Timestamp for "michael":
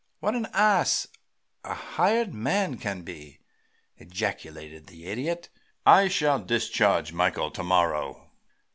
7.13-7.51